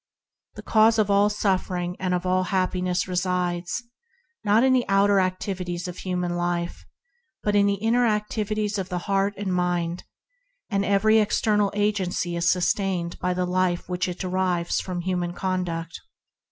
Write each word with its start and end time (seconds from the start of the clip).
The 0.55 0.63
cause 0.63 0.97
of 0.97 1.11
all 1.11 1.29
suffer 1.29 1.75
ing 1.75 1.95
and 1.99 2.15
of 2.15 2.25
all 2.25 2.45
happiness 2.45 3.07
resides 3.07 3.83
in 4.43 4.73
the 4.73 4.83
inner 4.89 5.19
activities 5.19 5.87
of 5.87 5.97
the 5.99 6.05
heart 6.17 6.23
and 6.25 6.33
mind, 6.33 6.85
not 7.45 7.49
in 7.53 7.67
the 7.67 7.77
outer 7.77 8.09
activities 8.09 8.67
of 8.79 8.97
human 9.39 9.51
life, 9.55 10.05
and 10.75 10.83
every 10.83 11.19
external 11.19 11.71
agency 11.75 12.35
is 12.35 12.49
sustained 12.51 13.19
by 13.19 13.35
the 13.35 13.45
life 13.45 13.87
it 13.89 14.17
derives 14.17 14.79
from 14.81 15.01
human 15.01 15.33
conduct. 15.33 15.99